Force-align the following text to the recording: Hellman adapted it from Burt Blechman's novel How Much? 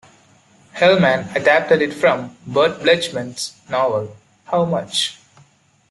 Hellman 0.73 1.31
adapted 1.35 1.79
it 1.79 1.93
from 1.93 2.35
Burt 2.47 2.79
Blechman's 2.79 3.53
novel 3.69 4.15
How 4.45 4.65
Much? 4.65 5.19